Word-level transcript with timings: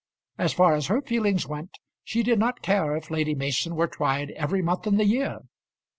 As 0.39 0.51
far 0.51 0.73
as 0.73 0.87
her 0.87 0.99
feelings 1.03 1.45
went 1.45 1.77
she 2.03 2.23
did 2.23 2.39
not 2.39 2.63
care 2.63 2.95
if 2.95 3.11
Lady 3.11 3.35
Mason 3.35 3.75
were 3.75 3.85
tried 3.85 4.31
every 4.31 4.63
month 4.63 4.87
in 4.87 4.97
the 4.97 5.05
year! 5.05 5.41